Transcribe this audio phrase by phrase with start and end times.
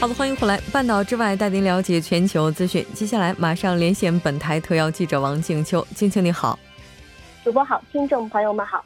[0.00, 0.60] 好的，欢迎回来。
[0.72, 2.86] 半岛之外，带您了解全球资讯。
[2.94, 5.84] 接下来马上连线本台特邀记者王静秋。
[5.92, 6.56] 静秋你好，
[7.42, 8.84] 主播好，听众朋友们好，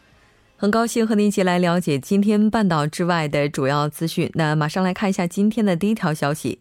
[0.56, 4.30] 很高兴和您一起来了解今天半岛之外的主要资讯。
[4.32, 6.58] 那马上来看一下今天的第一条消息。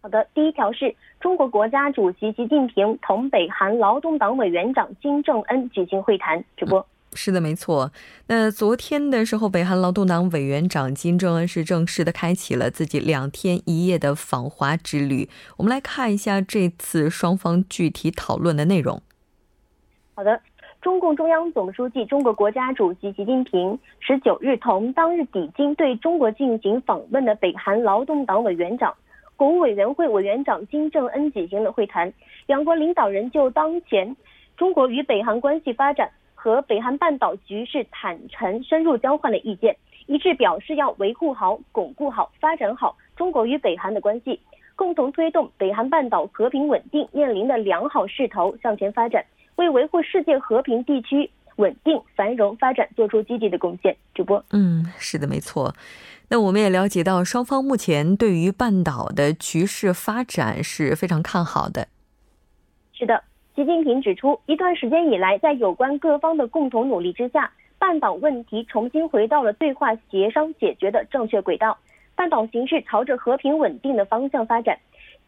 [0.00, 6.44] 好的，第一条是中国国家主席习近平同北韩劳动党委员长金正恩举行会谈。
[6.56, 6.84] 主播。
[7.14, 7.92] 是的，没错。
[8.28, 15.28] 那昨天的时候，北韩劳动党委员长金正恩是正式的开启了自己两天一夜的访华之旅。
[15.58, 19.02] 我们来看一下这次双方具体讨论的内容。
[20.14, 20.40] 好的，
[20.80, 28.94] 中共中央总书记、中国国家主席习近平十九日同当日抵京对中国进行访问的北韩劳动党委员长、
[29.36, 32.12] 国务委员会委员长金正恩举行了会谈。
[32.46, 34.16] 两国领导人就当前
[34.56, 36.10] 中国与北韩关系发展。
[36.42, 39.76] 和北韩半岛局势坦诚深入交换了意见，
[40.06, 44.40] 一致表示要维护好、巩固好、发展好中国与北韩的关系，
[44.74, 53.96] 共同推动北韩半岛和平稳定面临的良好势头向前发展，为维护世界和平、地区稳定繁荣发展做出积极的贡献。
[54.12, 55.72] 主播，嗯，是的，没错。
[56.30, 61.86] 那我们也了解到，双方目前对于半岛的局势发展是非常看好的。
[62.92, 63.22] 是的。
[63.54, 71.76] 习近平指出，一段时间以来，在有关各方的共同努力之下，半岛问题重新回到了对话协商解决的正确轨道，
[72.14, 74.78] 半岛形势朝着和平稳定的方向发展。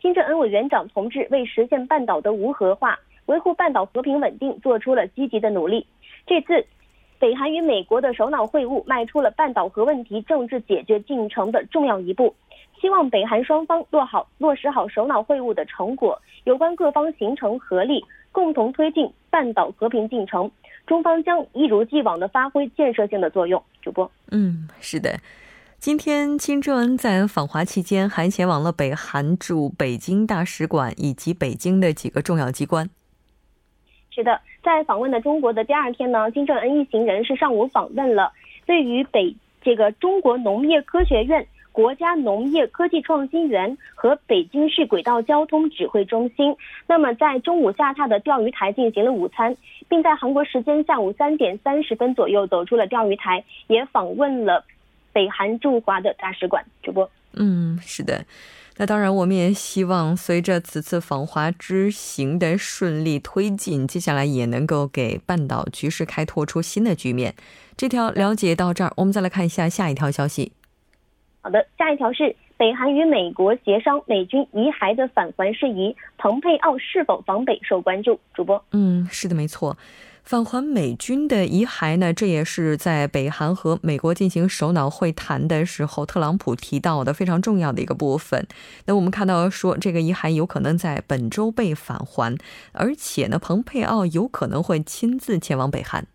[0.00, 5.86] 金正恩委员长同志为实现半岛的无核化、维护半岛和平稳定做出了积极的努力。
[6.26, 6.64] 这次，
[7.18, 12.34] 北韩与美国的首脑会晤迈出了半岛核问题政治解决进程的重要一步。
[12.84, 20.50] 希望北韩双方落好落实好首脑会晤的成果，有关各方形成合力，共同推进半岛和平进程。
[20.86, 23.64] 中方将一如既往的发挥建设性的作用。
[23.80, 25.18] 主播，嗯，是的，
[25.78, 32.90] 今天金正恩在访华期间还前往了北韩驻北京大使馆以及北京的几个重要机关。
[34.10, 38.30] 是的，在访问的中国的第二天呢，金正恩一行人是上午访问了
[38.66, 41.48] 位于北这个中国农业科学院。
[41.74, 46.54] 国家农业科技创新园和北京市轨道交通指挥中心，
[46.86, 49.56] 那么在中午下榻的钓鱼台进行了午餐，
[49.88, 54.64] 并在韩国时间下午三点三十分左右走出了钓鱼台，也访问了
[55.12, 56.64] 北韩驻华的大使馆。
[56.80, 58.24] 主播，嗯，是的，
[58.76, 67.34] 那当然，我们也希望随着此次访华之行的顺利推进，接下来也能够给半岛局势开拓出新的局面。
[67.76, 70.52] 这条了解到这儿，我们再来看一下下一条消息。
[71.44, 78.18] 好的，下一条是北韩与美国协商美军遗骸的返还事宜，蓬佩奥是否访北受关注。
[78.32, 79.76] 主播，嗯，是的，没错，
[80.22, 88.46] 返还美军的遗骸呢，这也是在北韩和美国进行首脑会谈的时候，特朗普提到的非常重要的一个部分。
[88.86, 92.38] 那我们看到说，这个遗骸有可能在本周被返还，
[92.72, 96.06] 而且呢，蓬佩奥有可能会亲自前往北韩。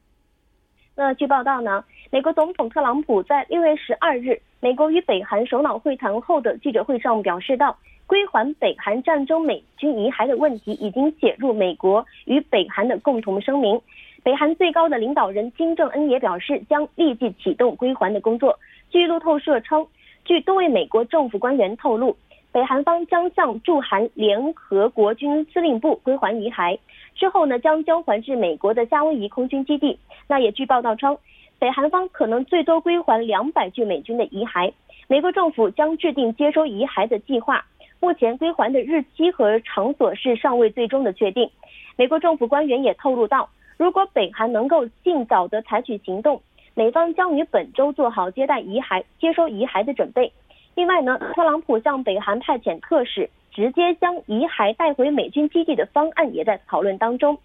[0.95, 4.41] 那据报道呢，美国总统特朗普在六月十二日。
[4.61, 13.79] 美国与北韩首脑会谈后的记者会上表示道：“归还北韩战争美军遗骸的问题已经写入美国与北韩的共同声明。”
[14.21, 18.59] 北韩最高的领导人金正恩也表示将立即启动归还的工作。
[18.89, 19.87] 据路透社称，
[20.25, 22.17] 据多位美国政府官员透露，
[22.51, 26.77] 北韩方将向驻韩联合国军司令部归还遗骸，
[27.15, 29.97] 之后呢将交还至美国的夏威夷空军基地。
[30.27, 31.17] 那也据报道称。
[31.59, 34.71] 北韩方可能最多归还两百具美军的遗骸，
[35.07, 37.65] 美国政府将制定接收遗骸的计划。
[37.99, 41.49] 目前归还的日期和场所是尚未最终的确定。
[41.97, 46.41] 美国政府官员也透露到，如果北韩能够尽早的采取行动，
[46.75, 50.31] 美方将于本周做好接待遗骸、接收遗骸的准备。
[50.75, 57.37] 另外呢，特朗普向北韩派遣特使，直接将遗骸带回美军基地的方案也在讨论当中。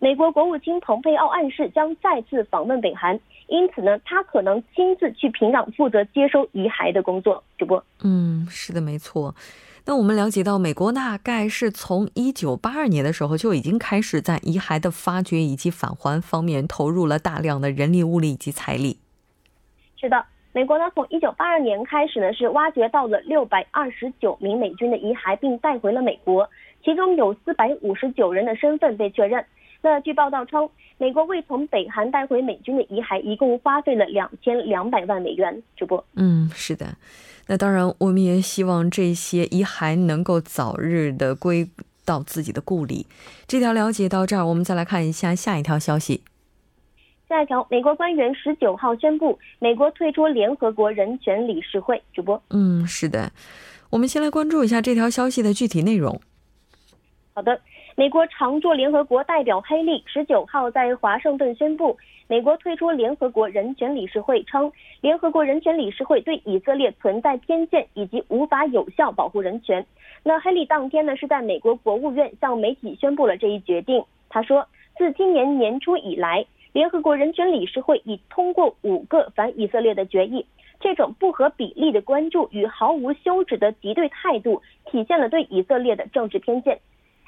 [0.00, 3.20] 美国国务卿蓬佩奥暗示将再次访问北韩。
[3.50, 7.42] 因此呢，他可能亲自去平壤负责接收遗骸的工作。
[7.58, 9.34] 主播，嗯，是的，没错。
[9.86, 18.98] 那我们了解到，美国大概是从一九八二年的时候就已经开始在遗骸的发掘以及返还方面投入了大量的人力物力以及财力。
[19.96, 26.48] 是的，美国呢从一九八二年开始呢是挖掘到了六百二十九名美军的遗骸，并带回了美国，
[26.84, 29.44] 其中有四百五十九人的身份被确认。
[29.82, 30.68] 那据报道称，
[30.98, 35.62] 美国为从北韩带回美军的遗骸，一共花费了两千两百万美元。
[35.76, 36.96] 主播，嗯，是的。
[37.46, 41.68] 那当然，我们也希望这些遗骸能够早日的归
[42.04, 43.06] 到自己的故里。
[43.46, 46.22] 这条了解到这儿，我们再来看一下下一条消息。
[47.28, 52.02] 下一条，美国官员十九号宣布，美国退出联合国人权理事会。
[52.12, 53.32] 主播，嗯，是的。
[53.88, 56.20] 我们先来关注一下这条消息的具体内容。
[57.32, 57.60] 好的。
[58.00, 61.94] 美国常驻联合国代表黑利十九号在华盛顿宣布，
[62.28, 69.84] 美国退出联合国人权理事会，称联合国人权理事会对以色列存在偏见以及无法有效保护人权。
[70.22, 74.02] 那黑利当天呢是在美国国务院向媒体宣布了这一决定。
[74.30, 74.66] 他说，
[74.96, 80.46] 自今年年初以来，联合国人权理事会已通过五个反以色列的决议，
[80.80, 86.80] 这种不合比例的关注与毫无休止的敌对态度，体现了对以色列的政治偏见。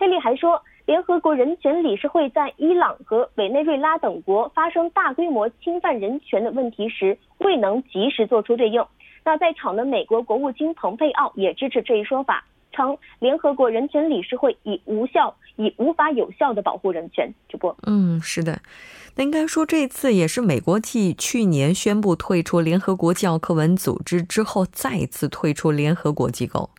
[0.02, 8.84] 佩利还说，联合国人权理事会在伊朗和委内瑞拉等国发生大规模侵犯人权的问题时，未能及时做出对应。
[9.25, 17.32] 那在场的美国国务卿蓬佩奥也支持这一说法，称联合国人权理事会已无效，已无法有效的保护人权。
[17.48, 18.60] 主播，嗯，是的，
[19.14, 26.70] 那应该说这次也是美国继去年宣布退出联合国教科文组织之后，再次退出联合国机构。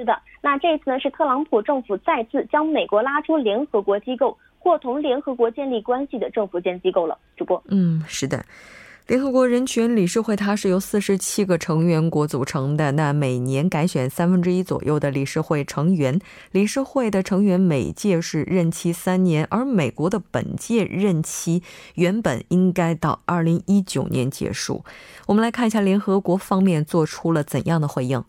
[0.00, 0.18] 是的。
[0.40, 7.18] 那这次呢，是特朗普政府再次将美国拉出联合国机构或同联合国建立关系的政府间机构了。
[7.36, 8.42] 主播，嗯，是的，
[9.06, 16.18] 联合国人权理事会它是由四十七个成员国组成的，那每年改选三分之一左右的理事会成员，
[16.52, 21.62] 理事会的成员每届是任期三年，而美国的本届任期
[21.96, 24.82] 原本应该到二零一九年结束。
[25.26, 28.24] 我们来看一下联合国方面做出了怎样的回应。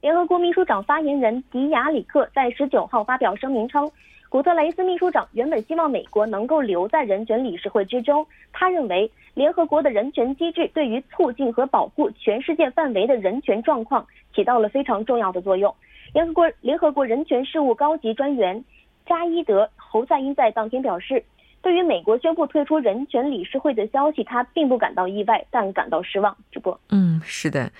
[0.00, 3.90] 联合国秘书长发言人迪亚里克在十九号发表声明称，
[4.30, 8.26] 古特雷斯秘书长原本希望美国能够留在人权理事会之中。
[8.50, 15.74] 他认为，联合国的人权机制对于促进和保护全世界范围的人权状况起到了非常重要的作用。
[16.14, 18.64] 联合国联合国人权事务高级专员
[19.06, 21.22] 加伊德·侯赛因在当天表示，
[21.60, 26.34] 对于美国宣布退出人权理事会的消息，他并不感到意外，但感到失望。
[26.50, 27.70] 主播，嗯，是的。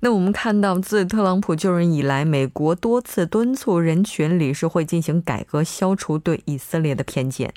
[0.00, 7.52] 那我们看到，自特朗普就任以来，美国多次敦促人权理事会进行改革，消除对以色列的偏见。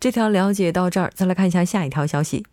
[0.00, 2.46] 这条了解到这儿，再来看一下下一条消息。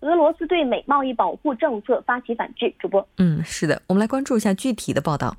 [0.00, 2.72] 俄罗斯对美贸易保护政策发起反制。
[2.78, 5.36] 主播，嗯，是的，我们来关注一下具体的报道。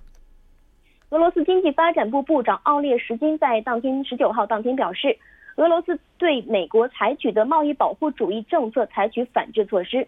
[1.10, 5.18] 俄罗斯经济发展部部长奥列什金在当天十九号当天表示，
[5.56, 10.08] 俄罗斯对美国采取的贸易保护主义政策采取反制措施。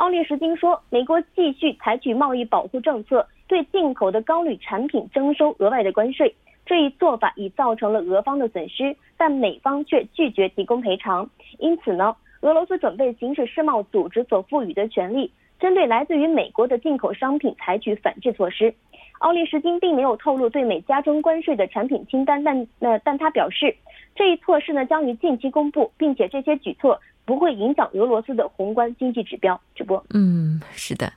[0.00, 6.34] 奥列什金说，美国继续采取贸易保护政策，对进口的高铝产品征收额外的关税。
[6.64, 11.28] 这一做法已造成了俄方的损失，但美方却拒绝提供赔偿。
[11.58, 18.74] 因此呢，俄罗斯准备行使世贸组织所赋予的权利，针对来自于美国的进口商品采取反制措施。
[19.18, 23.76] 奥利什金并没有透露对美加征关税的产品清单，但那但他表示，
[24.14, 26.98] 这一措施呢将于近期公布，并且这些举措。
[27.30, 29.60] 不会影响俄罗斯的宏观经济指标。
[29.72, 31.12] 直播，嗯，是的。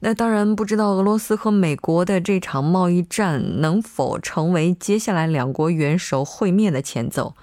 [0.00, 7.36] 那当然，不知道俄罗斯和美国的这场贸易战能否成为接下来两国元首会面的前奏。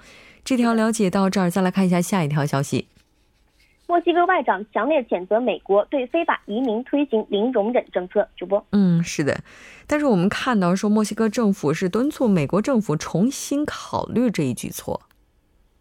[0.44, 2.88] 这条了解到这儿，再来看一下下一条消息。
[3.86, 8.28] 墨西哥外长强烈谴责美国对非法移民推行零容忍政策。
[8.36, 9.40] 主播，嗯，是的。
[9.86, 15.00] 但是我们看到说，墨西哥政府是敦促美国政府重新考虑这一举措。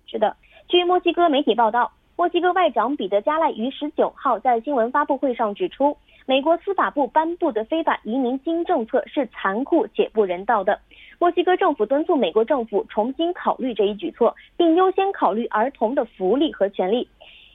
[0.06, 0.38] 是的，
[0.70, 1.92] 据墨西哥媒体报道。
[2.20, 5.96] 墨西哥外长彼得加赖于十九号在新闻发布会上指出，
[6.26, 10.78] 美国司法部颁布的非法移民新政策是残酷且不人道的。
[11.18, 17.08] 墨西哥政府敦促美国政府重新考虑这一举措，并优先考虑儿童的福利和权利。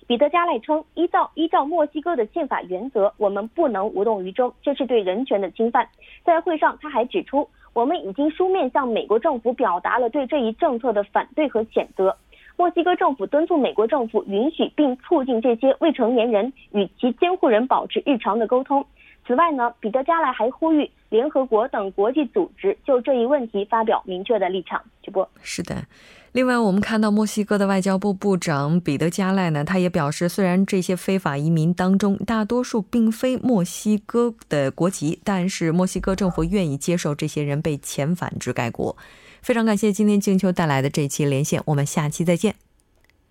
[0.07, 5.87] 彼得加赖称，依照依照墨西哥的宪法原则，我们不能无动于衷，这是对人权的侵犯。
[6.25, 12.17] 在会上，他还指出，我们已经书面向美国政府表达了对这一政策的反对和谴责。
[12.57, 18.85] 墨西哥政府敦促美国政府允许并促进这些未成年人与其监护人保持日常的沟通。
[19.27, 24.81] 此外呢，彼得加莱还呼吁联合国等国际组织就这一问题发表明确的立场。
[25.03, 25.85] 直播是的。
[26.33, 38.97] 另外，我们看到墨西哥的外交部部长彼得加赖呢，他也表示，虽然这些非法移民当中大多数并非墨西哥的国籍，但是墨西哥政府愿意接受这些人被遣返至该国。
[39.45, 42.55] 非常感谢今天静秋带来的这期连线，我们下期再见。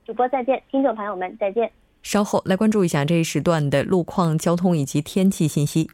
[0.06, 1.72] 主播再见，听众朋友们再见。
[2.04, 5.90] 稍后来关注一下这一时段的路况、交通以及天气信息。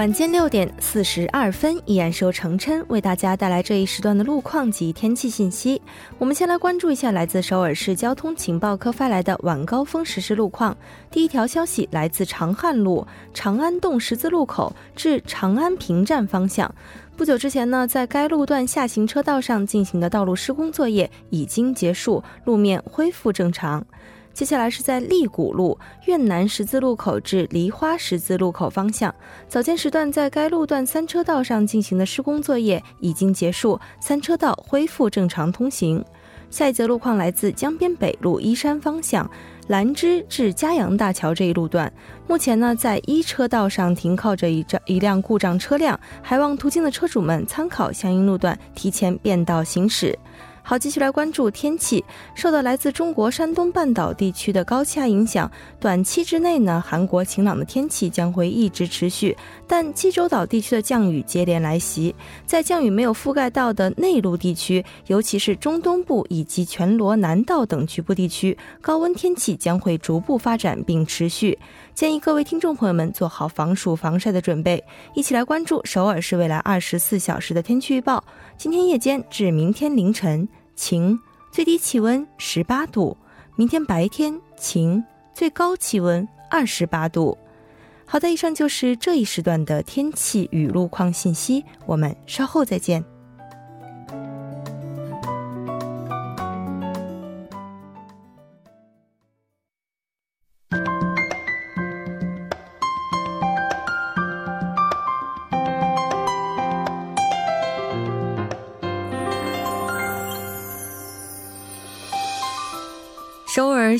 [0.00, 5.78] 晚间六点四十二分，依然是由程琛为大家带来这一时段的路况及天气信息。
[6.16, 10.74] 我们先来关注一下来自首尔市交通情报科发来的晚高峰实时路况。
[11.10, 16.74] 第一条消息来自长汉路长安洞十字路口至长安平站方向，
[17.14, 23.84] 不久之前呢，在该路段下行车道上进行的道路施工作业已经结束，路面恢复正常。
[24.32, 29.14] 接下来是在利谷路院南十字路口至梨花十字路口方向，
[29.48, 36.02] 早间时段在该路段三车道上进行的施工作业已经结束，三车道恢复正常通行。
[36.48, 39.30] 下一则路况来自江边北路依山方向
[39.68, 41.92] 兰芝至嘉阳大桥这一路段，
[42.26, 50.18] 目前呢在一车道上停靠着一张一辆故障车辆，还望途经的车主们参考相应路段提前变道行驶。
[50.70, 52.04] 好，继续来关注天气。
[52.32, 55.50] 受到来自中国山东半岛地区的高气压影响，
[55.80, 59.36] 短期之内呢，韩国晴朗的天气将会一直持续。
[59.66, 62.14] 但济州岛地区的降雨接连来袭，
[62.46, 71.58] 在降雨没有覆盖到的内陆地区，尤其是中东部以及全罗南道等局部地区，高温天气将会逐步发展并持续。
[71.94, 74.80] 建议各位听众朋友们做好防暑防晒的准备。
[75.14, 78.22] 一起来关注首尔市未来二十四小时的天气预报。
[78.56, 80.46] 今天夜间至明天凌晨
[80.80, 81.20] 晴，
[81.52, 83.14] 最低气温十八度；
[83.54, 87.36] 明天白天晴，最高气温二十八度。
[88.06, 91.62] 好的，以上就是这一时段的天气与路况信息。
[91.84, 93.04] 我们稍后再见。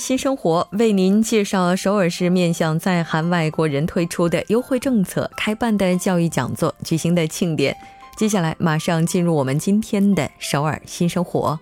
[0.01, 7.77] 新生活为您介绍首尔市面向在韩外国人推出的优惠政策、开办的教育讲座、举行的庆典。
[8.17, 11.61] 接下来，马上进入我们今天的首尔新生活。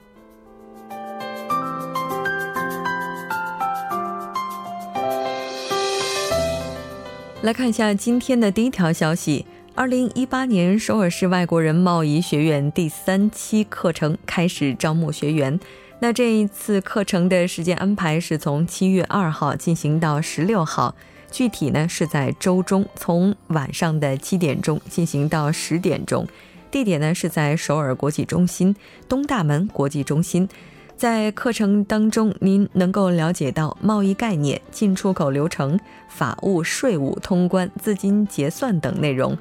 [7.42, 15.59] 来看一下今天的第一条消息：二零一八年首尔市外国人贸易学院第三期课程开始招募学员。
[16.00, 20.94] 那这一次课程的时间安排是从七月二号进行到十六号，
[21.28, 26.24] 具体呢是在周中，从晚上的七点钟进行到十点钟，
[26.70, 28.76] 地点呢是在首尔国际中心
[29.08, 30.48] 东大门国际中心。
[30.96, 35.78] 在课程当中，您能够了解到贸易概念、进出口流程、
[36.08, 39.36] 法务、税务、通关、资金结算等内容。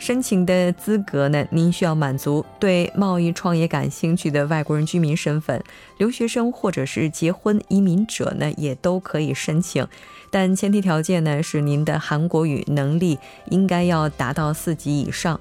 [0.00, 1.46] 申请的资格呢？
[1.50, 5.62] 您需要满足对贸易创业感兴趣的外国人居民身份、
[5.98, 9.86] 留学生或者是结婚移民者呢，也都可以申请。
[10.30, 13.18] 但前提条件呢是您的韩国语能力
[13.50, 15.38] 应该要达到四级以上。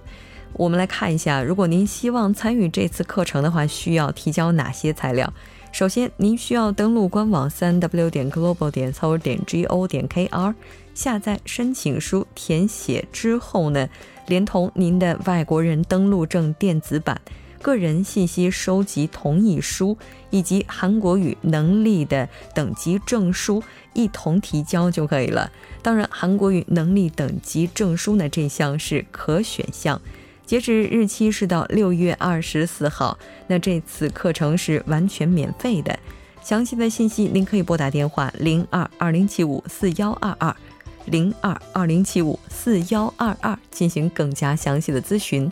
[0.51, 5.33] 我们来看一下，如果您希望参与这次课程的话，需要提交哪些材料？
[5.71, 10.53] 首先，您需要登录官网三 w 点 global 点 s o 点 g o 点 k r，
[10.99, 13.87] 下载申请书，填写之后呢？
[14.27, 17.21] 连同您的外国人登录证电子版、
[17.61, 19.97] 个人信息收集同意书
[20.29, 23.63] 以及韩国语能力的等级证书
[23.93, 25.49] 一同提交就可以了。
[25.81, 30.01] 当然，韩国语能力等级证书呢这项是可选项，
[30.45, 33.17] 截止日期是到六月二十四号。
[33.47, 35.97] 那这次课程是完全免费的。
[36.43, 40.53] 详细的信息您可以拨打电话零二二零七五四幺二二。
[41.05, 45.49] 零二二零七五四幺二二进行更加详细的咨询。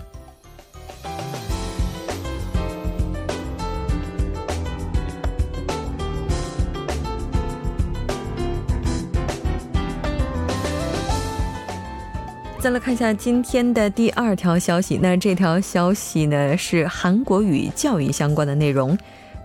[12.60, 18.98] 再来看一下今天的第二条消息，那这条消息呢是韩国语教育相关的内容。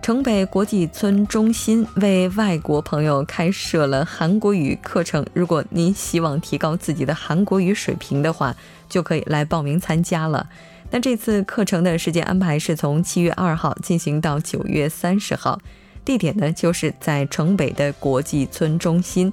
[0.03, 5.25] 城北国际村中心为外国朋友开设了韩国语课程。
[5.33, 8.53] 如果您希望提高自己的韩国语水平的话，
[8.89, 10.49] 就可以来报名参加了。
[10.91, 15.61] 那这次课程的时间安排是从七月二号进行到九月三十号，
[16.03, 19.31] 地点呢就是在城北的国际村中心。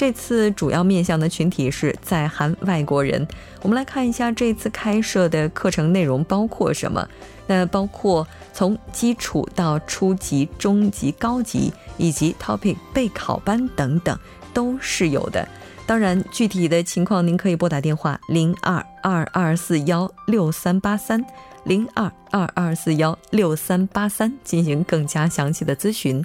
[0.00, 3.28] 这次主要面向的群体是在韩外国人。
[3.60, 7.06] 我们来看一下这次开设的课程内容包括什么。
[7.46, 14.18] 那包括从基础到初级、中级、高级，以及 topic 备考班等等，
[14.54, 15.46] 都是有的。
[15.84, 21.22] 当然，具体的情况您可以拨打电话零二二二四幺六三八三
[21.64, 26.24] 零二二二四幺六三八三进行更加详细的咨询。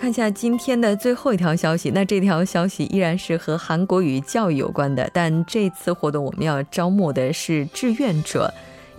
[0.00, 8.50] 看一下今天的最后一条消息，那这条消息依然是和韩国语教育有关的，但这次活动我们要招募的是志愿者。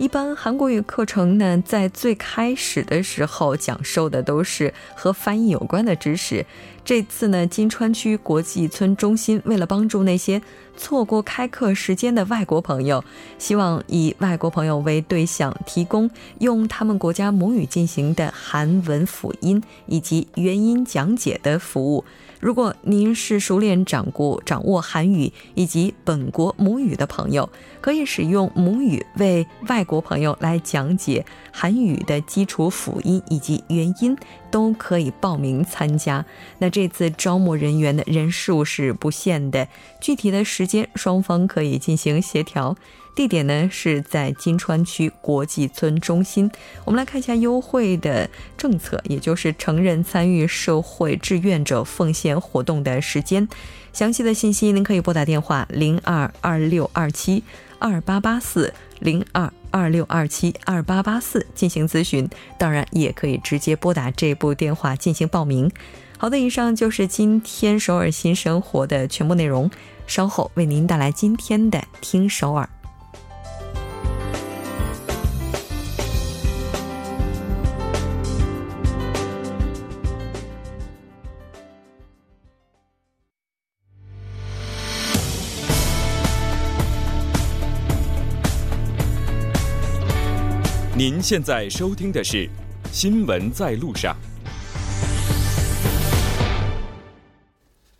[0.02, 6.44] 一般韩国语课程呢，在最开始的时候讲授的都是和翻译有关的知识。
[6.84, 10.42] 这次呢，金川区国际村中心为了帮助那些
[10.76, 13.04] 错过开课时间的外国朋友，
[13.38, 22.04] 希望以外国朋友为对象，提供用他们国家母语进行的韩文辅音以及原音讲解的服务。
[22.42, 27.48] 如果您是熟练掌握掌握韩语以及本国母语的朋友，
[27.80, 34.16] 可以使用母语为外国朋友来讲解韩语的基础辅音以及元音，
[34.50, 36.26] 都可以报名参加。
[36.58, 39.68] 那这次招募人员的人数是不限的，
[40.00, 42.76] 具体的时间双方可以进行协调。
[43.14, 46.50] 地点呢是在金川区国际村中心。
[46.84, 53.46] 我们来看一下优惠的政策，也就是成人参与社会志愿者奉献活动的时间。
[53.92, 57.44] 详细的信息您可以拨打电话零二二六二七
[57.78, 62.26] 二八八四零二二六二七二八八四进行咨询。
[62.58, 65.70] 当然，也可以直接拨打这部电话进行报名。
[66.16, 69.70] 好的，以上就是今天首尔新生活的全部内容。
[70.06, 72.68] 稍后为您带来今天的听首尔。
[91.04, 92.46] 您现在收听的是
[92.92, 94.14] 《新闻在路上》。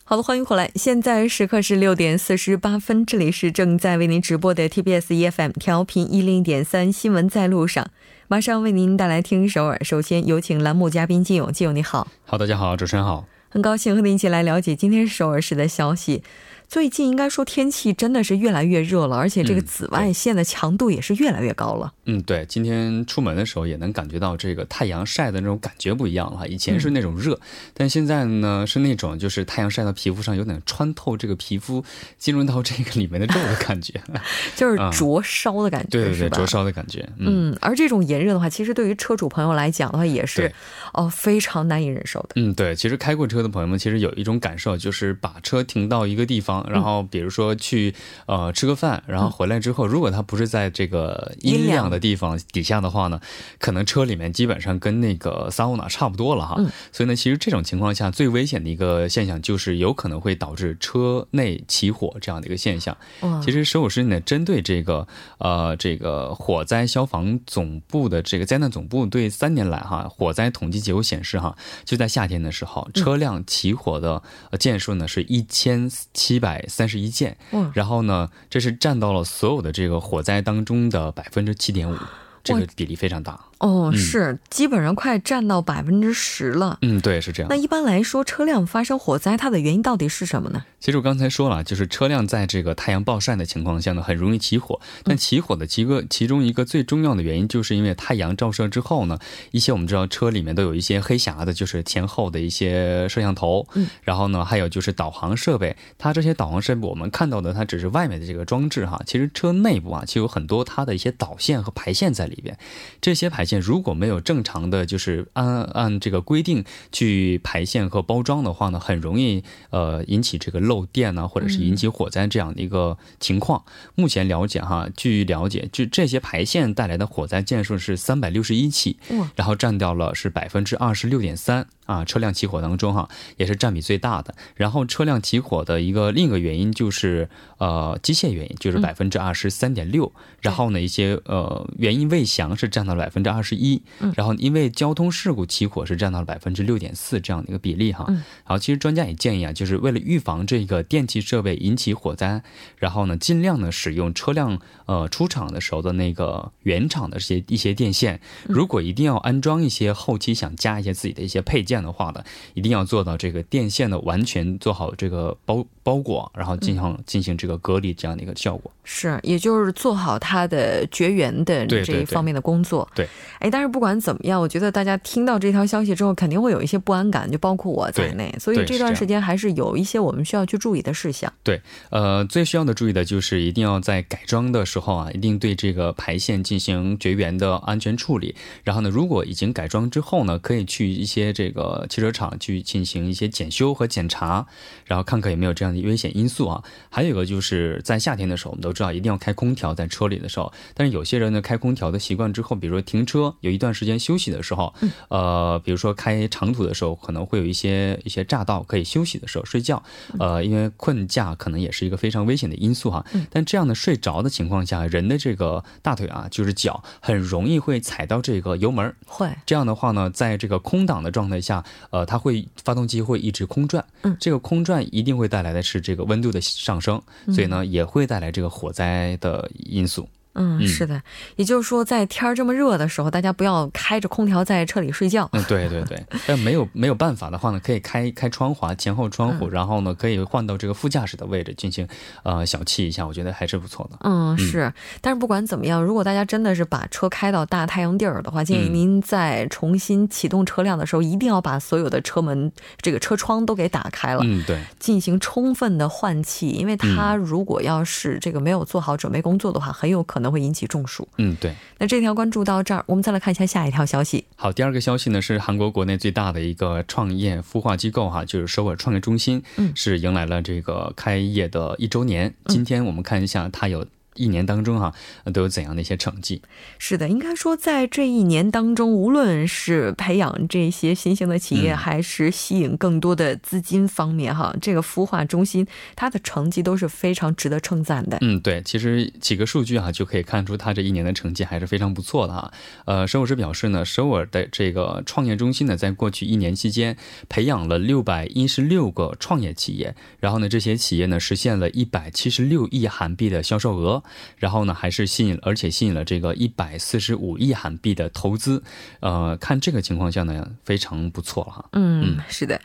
[0.05, 0.71] 好的，欢迎回来。
[0.77, 7.85] 现在时刻是六点四十八分，这里是正在为您直播的 TBS EFM 调频一零点三《新闻在路上》，
[8.29, 9.83] 马上为您带来听首尔。
[9.83, 12.07] 首先有请栏目嘉宾金勇，金勇你好。
[12.25, 16.23] 好，大家好，主持人好，很高兴和您一起来了解今天首尔市的消息。
[16.72, 21.92] 最近应该说天气真的是越来越热了，而且这个紫外线的强度也是越来越高了。
[22.06, 26.48] 嗯，对，今天出门的时候也能感觉到这个太阳晒的那种感觉不一样了。
[26.48, 27.38] 以前是那种热，
[27.74, 31.85] 但现在呢是那种就是太阳晒到皮肤上有点穿透这个皮肤，
[32.16, 34.00] 进入到这个里面的肉的感觉，
[34.56, 37.06] 就是灼烧的感觉，对对对，灼烧的感觉。
[37.18, 40.50] 嗯，而这种炎热的话，其实对于车主朋友来讲的话，也是
[40.94, 42.28] 哦非常难以忍受的。
[42.37, 46.62] 嗯，对，其实开过车的朋友们其实有一种感受，就是把车停到一个地方。
[46.68, 47.94] 然后，比如说去
[48.27, 53.20] 呃吃个饭，然后回来之后，如果他不是在这个阴凉的地方底下的话呢，
[53.59, 56.57] 可能车里面基本上跟那个桑拿差不多了哈。
[56.92, 62.96] 所以呢，其实这种情况下最危险的一个现象就是有可能会导致车内起火这样的一个现象。
[63.42, 65.07] 其实十五师呢，针对这个
[65.38, 74.22] 呃这个火灾消防总部的这个灾难总部对三年来哈火灾统计结果显示哈，就在夏天的时候，车辆起火的
[74.61, 76.52] 件数呢是一千七百。
[76.53, 81.97] 百三十一件，嗯，然后呢，这是占到了所有的这个火灾当中的百分之七点五，
[82.45, 83.41] 这个比例非常大。
[83.62, 86.79] 哦，是基本上快占到百分之十了。
[86.83, 87.48] 嗯，对，是这样。
[87.48, 90.64] 那一般来说，车辆发生火灾，它的原因到底是什么呢？
[90.81, 94.81] 其实我刚才说了，就是车辆在这个太阳暴晒的情况下呢，很容易起火。
[95.05, 99.16] 但起火的其个其中一个最重要的原因，就是因为太阳照射之后呢，
[99.53, 103.64] 一些我们知道车里面都有一些黑匣子，就是前后的一些摄像头。
[103.75, 103.88] 嗯。
[104.03, 105.77] 然后呢，还有就是导航设备。
[105.98, 109.01] 它这些导航设备我们看到的，它只是外面的这个装置哈。
[109.07, 112.59] 其实车内部啊，其实有很多它的一些导线和排线在里边。
[113.01, 123.65] 这些排线如果没有正常的就是按按这个规定去排线和包装的话呢，很容易呃引起这个漏电呢，或者是引起火灾这样的一个情况。
[123.95, 128.97] 目前了解哈，据了解，就这些排线带来的火灾件数是三百六十一起，
[129.37, 131.67] 然后占掉了是百分之二十六点三。
[131.85, 134.35] 啊，车辆起火当中哈，也是占比最大的。
[134.55, 140.12] 然后车辆起火的一个另一个原因就是呃机械原因，就是百分之二十三点六。
[140.40, 143.83] 然后呢，一些呃原因未详是占到了百分之二十一。
[144.14, 148.05] 然后因为交通事故起火是占到了百分之六点四这样的一个比例哈。
[148.09, 152.42] 然后其实专家也建议啊，就是为了预防这个电气设备引起火灾，
[152.77, 158.21] 然后呢尽量呢使用车辆呃出厂的时候的那个原厂的这些一些电线。
[158.45, 161.71] 如果一定要安装一些后期想加一些自己的一些配件。
[161.72, 168.71] 这样的话呢，一定要做到这个电线的完全做好这个包包裹，然后进行进行这个隔离这样的一个效果。
[168.85, 172.88] 是，也就是做好它的绝缘的这一方面的工作。
[172.95, 178.35] 对，哎，但是不管怎么样，我觉得大家听到这条消息之后，肯定会有一些不安感，就包括我在内。
[178.40, 181.33] 所以这段时间还是有一些我们需要去注意的事项。
[181.45, 188.35] 对，呃，最需要的注意的就是一定要在改装的时候啊，一定对这个排线进行绝缘的安全处理。
[188.64, 191.62] 然后呢，如果已经改装之后呢，可以去一些这个。
[191.62, 194.45] 呃，汽车厂去进行一些检修和检查，
[194.85, 196.62] 然后看看有没有这样的危险因素啊。
[196.90, 200.52] 还有一个就是在夏天的时候，我们都知道一定要开空调在车里的时候。
[200.74, 204.74] 但是有些人呢，开空调的习惯之后，比如说停车有一段时间休息的时候，
[205.08, 209.82] 呃，比如说开长途的时候，可能会有一些一些乍到可以休息的时候睡觉。
[210.18, 213.04] 呃，因为困驾可能也是一个非常危险的因素哈。
[213.30, 218.94] 但这样的睡着的情况下，人的这个大腿啊，就是脚很容易会踩到这个油门。
[219.06, 221.64] 会这样的话呢，在这个空档的状态下。
[221.90, 230.09] 呃，它会发动机会一直空转，嗯，这个空转一定会带来的是这个温度的上升，所以呢，也会带来这个火灾的因素。
[230.35, 231.01] 嗯，是的，
[231.37, 235.29] 也就是说，在天儿这么热的时候，大家不要开着空调在车里睡觉。
[235.33, 236.03] 嗯，对对对。
[236.27, 241.87] 但没有没有办法的话呢，可以开开窗滑前后窗户，然后呢，可以换到这个副驾驶的位置进行
[242.23, 243.99] 呃小憩一下，我觉得还是不错的。
[244.01, 244.73] 嗯，是。
[245.03, 254.23] 但是不管怎么样，如果大家真的是把车开到大太阳地儿的话，建议您在重新启动车辆的时候，一定要把所有的车门这个车窗都给打开了。
[254.25, 254.59] 嗯，对。
[254.79, 260.21] 进行充分的换气，因为它如果要是这个没有做好准备工作的话，很有可能。
[260.22, 261.08] 可能会引起中暑。
[261.18, 261.52] 嗯，对。
[261.78, 264.24] 那这条关注到这儿，我们再来看一下下一条消息。
[264.37, 272.32] 好，第二个消息呢是韩国国内最大的一个创业孵化机构哈，就是首尔创业中心，嗯，是迎来了这个开业的一周年。
[272.46, 273.85] 今天我们看一下它有。
[274.14, 274.94] 一年当中哈，
[275.33, 276.42] 都有怎样的一些成绩？
[276.79, 288.18] 是的，应该说在这一年当中，无论是培养这些新兴的企业，还是吸引更多的资金方面哈，这个孵化中心它的成绩都是非常值得称赞的。
[288.20, 292.53] 嗯，对，其实几个数据哈就可以看出它这一年的成绩还是非常不错的哈。
[292.85, 296.96] 呃，首尔市表示呢，首尔的这个创业中心呢，在过去一年期间
[297.29, 304.02] 培养了六百一十六个创业企业，然后呢，这些企业呢实现了一百七十六亿韩币的销售额。
[304.37, 308.62] 然后呢，还是吸引，而且吸引了这个一百四十五亿韩币的投资，
[309.01, 311.65] 呃，看这个情况下呢，非常不错了哈。
[311.73, 312.61] 嗯，是的，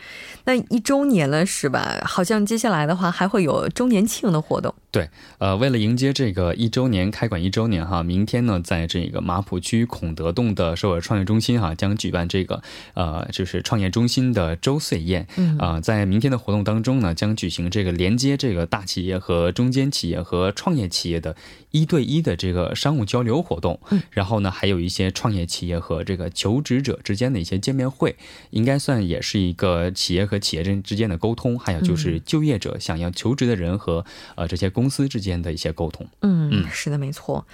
[0.45, 2.01] 那一周年了是吧？
[2.05, 4.73] 好像接下来的话还会有周年庆的活动。
[4.91, 12.61] 对，呃，为了迎接这个一周年开馆一周年哈，明天呢，在这个马浦区孔德洞的首尔创业中心哈，将举办这个
[12.93, 15.27] 呃，就是创业中心的周岁宴。
[15.35, 21.26] 嗯啊，在明天的活动当中呢，将举行这个连接这个大企业和中间企业和创业企业的。
[21.27, 21.35] 的
[21.71, 28.15] 一对一的这个商务交流活动，嗯，然后呢，还有一些创业企业和这个求职者之间的一些见面会，
[28.51, 36.07] 应该算也是一个企业和企业之之间的沟通，还有就是就业者想要求职的人和呃这些公司之间的一些沟通。
[36.21, 37.45] 嗯嗯，是的，没错。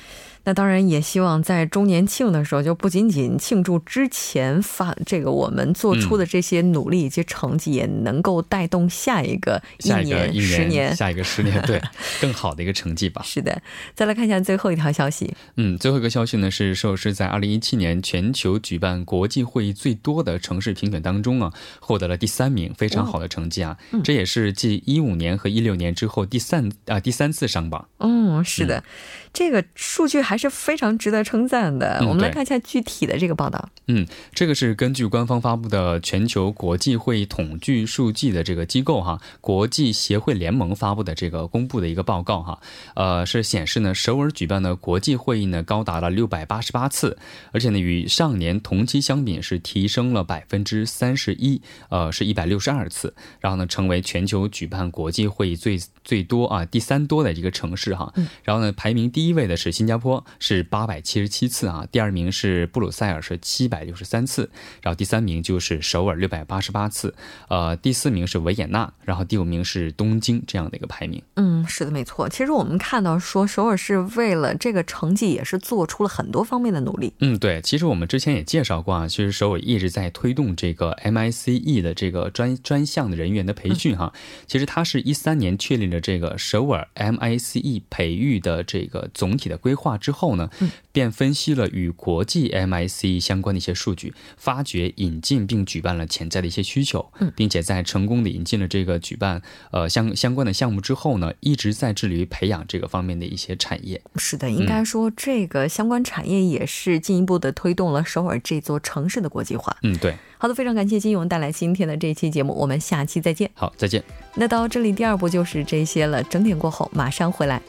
[0.46, 11.82] 那当然也希望在周年庆的时候，就不仅仅庆祝之前发这个我们做出的这些努力以及成绩，也能够带动下一个一年、十年、下一个十年，对
[12.20, 13.22] 更好的一个成绩吧。
[13.24, 13.62] 是的，
[14.04, 15.34] 再来看一下最后一条消息。
[15.56, 23.78] 嗯，最后一个消息呢是，首尔市在二零一七年全球举办国际会议最多的城市评选当中啊，获得了第三名，非常好的成绩啊。
[24.04, 27.88] 这也是继一五年和一六年之后第三啊第三次上榜。
[28.00, 28.84] 嗯，是的，
[29.32, 30.34] 这个数据还。
[30.34, 32.00] 还是非常值得称赞的。
[32.08, 33.70] 我们来看一下具体的这个报道。
[33.86, 42.60] 嗯，这个是根据官方发布的全球国际会议统计数据的这个机构哈，国际协会联盟发布的这个公布的一个报告哈。
[42.96, 47.18] 呃，是显示呢，首尔举办的国际会议呢高达了六百八十八次，
[47.52, 58.14] 而且呢与上年同期相比是提升了百分之三十一，呃，是一百六十二次，然后呢成为全球举办国际会议最最多啊第三多的一个城市哈。
[58.44, 60.24] 然后呢排名第一位的是新加坡。
[60.40, 64.50] 是八百七十七次啊，第二名是布鲁塞尔是七百六十三次，
[64.82, 67.14] 然后第三名就是首尔六百八十八次，
[67.48, 71.22] 呃，第四名是维也纳，然后第五名是东京这样的一个排名。
[71.36, 72.28] 嗯，是的，没错。
[72.28, 77.12] 其实我们看到说说，首尔市为了这个成绩也是做出了很多方面的努力。
[77.20, 84.14] 嗯，对，其实我们之前也介绍过啊，其实首尔一直在推动这个 MICE 的这个专专项的人员的培训哈。
[84.48, 90.50] 其实它是一三年确立了这个首尔 MICE 培育的这个总体的规划之后呢，
[90.94, 99.42] 便分析了与国际 MICE 相关的一些数据，发掘、引进并举办了潜在的一些需求，并且在成功的引进了这个举办
[99.72, 104.02] 呃相相关的项目之后呢，一直在致力于培养这个方面的一些产业。
[104.16, 109.76] 是的，应该说这个相关产业也是进一步的推动了首尔这座城市的国际化。
[109.84, 110.16] 嗯，对。
[110.38, 113.50] 好的，非常感谢金勇带来今天的这一期节目，我们下期再见。
[113.54, 114.04] 好，再见。
[114.36, 116.22] 那到这里，第二步就是这些了。
[116.24, 117.62] 整点过后马上回来。